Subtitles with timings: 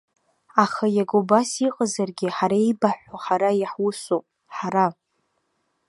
[0.63, 4.85] Аха иага убас иҟазаргьы, ҳара еибаҳҳәо ҳара иаҳусуп, ҳара.